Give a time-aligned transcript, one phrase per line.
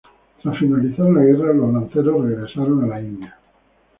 [0.41, 3.37] Tras finalizar la guerra los lanceros regresaron a la India.